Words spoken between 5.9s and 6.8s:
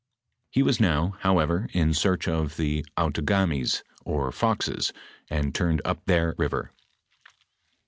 their river.